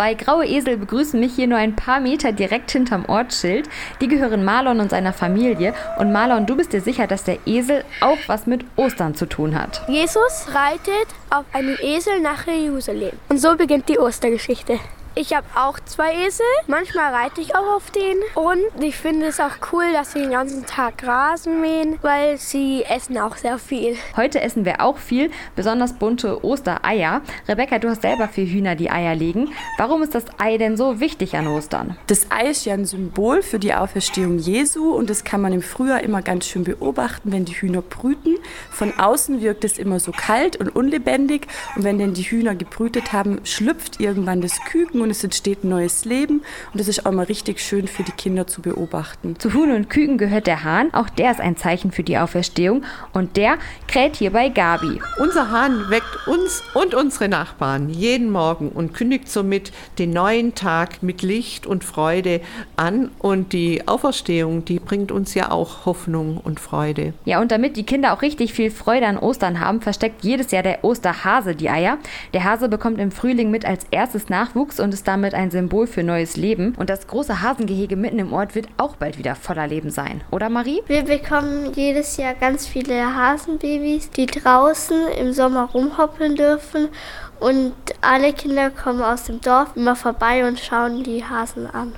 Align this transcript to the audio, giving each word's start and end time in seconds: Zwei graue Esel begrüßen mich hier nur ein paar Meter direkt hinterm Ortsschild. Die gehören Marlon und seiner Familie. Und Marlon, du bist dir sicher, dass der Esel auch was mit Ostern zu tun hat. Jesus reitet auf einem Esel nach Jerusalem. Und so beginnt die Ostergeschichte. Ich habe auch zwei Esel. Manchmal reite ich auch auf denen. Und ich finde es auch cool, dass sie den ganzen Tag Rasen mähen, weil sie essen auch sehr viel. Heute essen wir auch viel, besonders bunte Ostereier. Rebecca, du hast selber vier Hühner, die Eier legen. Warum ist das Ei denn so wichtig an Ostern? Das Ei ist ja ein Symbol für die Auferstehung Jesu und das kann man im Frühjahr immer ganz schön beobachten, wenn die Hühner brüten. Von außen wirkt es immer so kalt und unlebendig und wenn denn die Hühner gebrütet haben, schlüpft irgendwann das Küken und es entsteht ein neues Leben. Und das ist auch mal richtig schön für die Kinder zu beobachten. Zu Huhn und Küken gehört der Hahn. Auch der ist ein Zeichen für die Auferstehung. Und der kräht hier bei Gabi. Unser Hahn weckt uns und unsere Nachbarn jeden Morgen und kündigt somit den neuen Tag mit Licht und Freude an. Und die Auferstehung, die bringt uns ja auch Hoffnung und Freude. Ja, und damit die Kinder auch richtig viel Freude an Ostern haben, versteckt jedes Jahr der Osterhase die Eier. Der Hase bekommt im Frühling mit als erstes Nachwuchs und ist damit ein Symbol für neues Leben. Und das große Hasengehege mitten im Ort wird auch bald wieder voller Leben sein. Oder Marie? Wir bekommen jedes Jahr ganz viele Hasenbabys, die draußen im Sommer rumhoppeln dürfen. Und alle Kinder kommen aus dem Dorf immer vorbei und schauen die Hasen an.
Zwei 0.00 0.14
graue 0.14 0.46
Esel 0.46 0.78
begrüßen 0.78 1.20
mich 1.20 1.34
hier 1.34 1.46
nur 1.46 1.58
ein 1.58 1.76
paar 1.76 2.00
Meter 2.00 2.32
direkt 2.32 2.70
hinterm 2.70 3.04
Ortsschild. 3.04 3.68
Die 4.00 4.08
gehören 4.08 4.46
Marlon 4.46 4.80
und 4.80 4.88
seiner 4.88 5.12
Familie. 5.12 5.74
Und 5.98 6.10
Marlon, 6.10 6.46
du 6.46 6.56
bist 6.56 6.72
dir 6.72 6.80
sicher, 6.80 7.06
dass 7.06 7.24
der 7.24 7.36
Esel 7.44 7.84
auch 8.00 8.16
was 8.26 8.46
mit 8.46 8.64
Ostern 8.76 9.14
zu 9.14 9.26
tun 9.26 9.60
hat. 9.60 9.82
Jesus 9.88 10.46
reitet 10.54 11.08
auf 11.28 11.44
einem 11.52 11.76
Esel 11.82 12.18
nach 12.22 12.46
Jerusalem. 12.46 13.12
Und 13.28 13.42
so 13.42 13.54
beginnt 13.56 13.90
die 13.90 13.98
Ostergeschichte. 13.98 14.78
Ich 15.16 15.34
habe 15.34 15.46
auch 15.56 15.80
zwei 15.80 16.14
Esel. 16.24 16.46
Manchmal 16.68 17.12
reite 17.12 17.40
ich 17.40 17.56
auch 17.56 17.74
auf 17.74 17.90
denen. 17.90 18.20
Und 18.36 18.82
ich 18.82 18.96
finde 18.96 19.26
es 19.26 19.40
auch 19.40 19.56
cool, 19.72 19.84
dass 19.92 20.12
sie 20.12 20.20
den 20.20 20.30
ganzen 20.30 20.66
Tag 20.66 21.04
Rasen 21.04 21.60
mähen, 21.60 21.98
weil 22.00 22.38
sie 22.38 22.84
essen 22.84 23.18
auch 23.18 23.36
sehr 23.36 23.58
viel. 23.58 23.96
Heute 24.16 24.40
essen 24.40 24.64
wir 24.64 24.80
auch 24.80 24.98
viel, 24.98 25.32
besonders 25.56 25.94
bunte 25.94 26.44
Ostereier. 26.44 27.22
Rebecca, 27.48 27.80
du 27.80 27.88
hast 27.88 28.02
selber 28.02 28.28
vier 28.28 28.46
Hühner, 28.46 28.76
die 28.76 28.88
Eier 28.88 29.16
legen. 29.16 29.52
Warum 29.78 30.02
ist 30.02 30.14
das 30.14 30.26
Ei 30.38 30.58
denn 30.58 30.76
so 30.76 31.00
wichtig 31.00 31.34
an 31.36 31.48
Ostern? 31.48 31.96
Das 32.06 32.30
Ei 32.30 32.48
ist 32.48 32.64
ja 32.64 32.74
ein 32.74 32.84
Symbol 32.84 33.42
für 33.42 33.58
die 33.58 33.74
Auferstehung 33.74 34.38
Jesu 34.38 34.92
und 34.92 35.10
das 35.10 35.24
kann 35.24 35.40
man 35.40 35.52
im 35.52 35.62
Frühjahr 35.62 36.02
immer 36.04 36.22
ganz 36.22 36.46
schön 36.46 36.62
beobachten, 36.62 37.32
wenn 37.32 37.44
die 37.44 37.54
Hühner 37.54 37.82
brüten. 37.82 38.36
Von 38.70 38.96
außen 38.96 39.40
wirkt 39.40 39.64
es 39.64 39.76
immer 39.76 39.98
so 39.98 40.12
kalt 40.12 40.56
und 40.56 40.68
unlebendig 40.68 41.48
und 41.74 41.82
wenn 41.82 41.98
denn 41.98 42.14
die 42.14 42.22
Hühner 42.22 42.54
gebrütet 42.54 43.12
haben, 43.12 43.40
schlüpft 43.44 44.00
irgendwann 44.00 44.40
das 44.40 44.60
Küken 44.64 44.99
und 45.02 45.10
es 45.10 45.24
entsteht 45.24 45.64
ein 45.64 45.68
neues 45.68 46.04
Leben. 46.04 46.42
Und 46.72 46.80
das 46.80 46.88
ist 46.88 47.06
auch 47.06 47.12
mal 47.12 47.24
richtig 47.24 47.60
schön 47.60 47.88
für 47.88 48.02
die 48.02 48.12
Kinder 48.12 48.46
zu 48.46 48.62
beobachten. 48.62 49.38
Zu 49.38 49.54
Huhn 49.54 49.72
und 49.72 49.90
Küken 49.90 50.18
gehört 50.18 50.46
der 50.46 50.64
Hahn. 50.64 50.92
Auch 50.92 51.08
der 51.08 51.30
ist 51.30 51.40
ein 51.40 51.56
Zeichen 51.56 51.92
für 51.92 52.02
die 52.02 52.18
Auferstehung. 52.18 52.84
Und 53.12 53.36
der 53.36 53.58
kräht 53.88 54.16
hier 54.16 54.30
bei 54.30 54.48
Gabi. 54.48 55.00
Unser 55.18 55.50
Hahn 55.50 55.90
weckt 55.90 56.26
uns 56.26 56.62
und 56.74 56.94
unsere 56.94 57.28
Nachbarn 57.28 57.88
jeden 57.88 58.30
Morgen 58.30 58.70
und 58.70 58.94
kündigt 58.94 59.28
somit 59.28 59.72
den 59.98 60.10
neuen 60.10 60.54
Tag 60.54 61.02
mit 61.02 61.22
Licht 61.22 61.66
und 61.66 61.84
Freude 61.84 62.40
an. 62.76 63.10
Und 63.18 63.52
die 63.52 63.86
Auferstehung, 63.86 64.64
die 64.64 64.78
bringt 64.78 65.12
uns 65.12 65.34
ja 65.34 65.50
auch 65.50 65.86
Hoffnung 65.86 66.38
und 66.38 66.60
Freude. 66.60 67.14
Ja, 67.24 67.40
und 67.40 67.50
damit 67.52 67.76
die 67.76 67.84
Kinder 67.84 68.12
auch 68.12 68.22
richtig 68.22 68.52
viel 68.52 68.70
Freude 68.70 69.06
an 69.06 69.18
Ostern 69.18 69.60
haben, 69.60 69.80
versteckt 69.80 70.24
jedes 70.24 70.50
Jahr 70.50 70.62
der 70.62 70.84
Osterhase 70.84 71.54
die 71.54 71.70
Eier. 71.70 71.98
Der 72.34 72.44
Hase 72.44 72.68
bekommt 72.68 72.98
im 72.98 73.10
Frühling 73.10 73.50
mit 73.50 73.64
als 73.64 73.86
erstes 73.90 74.28
Nachwuchs 74.28 74.80
und 74.90 74.94
ist 74.94 75.06
damit 75.06 75.34
ein 75.34 75.52
Symbol 75.52 75.86
für 75.86 76.02
neues 76.02 76.36
Leben. 76.36 76.74
Und 76.76 76.90
das 76.90 77.06
große 77.06 77.42
Hasengehege 77.42 77.94
mitten 77.94 78.18
im 78.18 78.32
Ort 78.32 78.56
wird 78.56 78.66
auch 78.76 78.96
bald 78.96 79.18
wieder 79.18 79.36
voller 79.36 79.68
Leben 79.68 79.90
sein. 79.90 80.22
Oder 80.32 80.48
Marie? 80.48 80.82
Wir 80.88 81.04
bekommen 81.04 81.72
jedes 81.74 82.16
Jahr 82.16 82.34
ganz 82.34 82.66
viele 82.66 83.14
Hasenbabys, 83.14 84.10
die 84.10 84.26
draußen 84.26 84.96
im 85.16 85.32
Sommer 85.32 85.70
rumhoppeln 85.72 86.34
dürfen. 86.34 86.88
Und 87.38 87.72
alle 88.00 88.32
Kinder 88.32 88.70
kommen 88.70 89.00
aus 89.00 89.24
dem 89.24 89.40
Dorf 89.40 89.76
immer 89.76 89.94
vorbei 89.94 90.44
und 90.44 90.58
schauen 90.58 91.04
die 91.04 91.24
Hasen 91.24 91.68
an. 91.68 91.92